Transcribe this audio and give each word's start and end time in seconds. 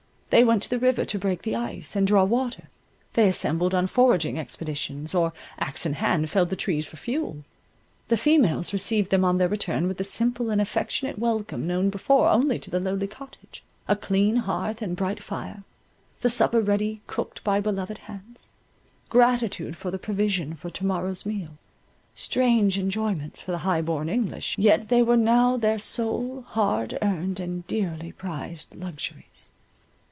They 0.31 0.45
went 0.45 0.63
to 0.63 0.69
the 0.69 0.79
river 0.79 1.03
to 1.03 1.19
break 1.19 1.41
the 1.41 1.57
ice, 1.57 1.93
and 1.93 2.07
draw 2.07 2.23
water: 2.23 2.69
they 3.15 3.27
assembled 3.27 3.75
on 3.75 3.85
foraging 3.87 4.39
expeditions, 4.39 5.13
or 5.13 5.33
axe 5.59 5.85
in 5.85 5.91
hand 5.95 6.29
felled 6.29 6.49
the 6.51 6.55
trees 6.55 6.85
for 6.87 6.95
fuel. 6.95 7.39
The 8.07 8.15
females 8.15 8.71
received 8.71 9.11
them 9.11 9.25
on 9.25 9.39
their 9.39 9.49
return 9.49 9.89
with 9.89 9.97
the 9.97 10.05
simple 10.05 10.49
and 10.49 10.61
affectionate 10.61 11.19
welcome 11.19 11.67
known 11.67 11.89
before 11.89 12.29
only 12.29 12.59
to 12.59 12.69
the 12.69 12.79
lowly 12.79 13.07
cottage—a 13.07 13.95
clean 13.97 14.37
hearth 14.37 14.81
and 14.81 14.95
bright 14.95 15.21
fire; 15.21 15.65
the 16.21 16.29
supper 16.29 16.61
ready 16.61 17.01
cooked 17.07 17.43
by 17.43 17.59
beloved 17.59 17.97
hands; 17.97 18.47
gratitude 19.09 19.75
for 19.75 19.91
the 19.91 19.99
provision 19.99 20.53
for 20.55 20.69
to 20.69 20.85
morrow's 20.85 21.25
meal: 21.25 21.57
strange 22.15 22.79
enjoyments 22.79 23.41
for 23.41 23.51
the 23.51 23.57
high 23.67 23.81
born 23.81 24.07
English, 24.07 24.57
yet 24.57 24.87
they 24.87 25.01
were 25.01 25.17
now 25.17 25.57
their 25.57 25.77
sole, 25.77 26.45
hard 26.47 26.97
earned, 27.01 27.41
and 27.41 27.67
dearly 27.67 28.13
prized 28.13 28.73
luxuries. 28.73 29.49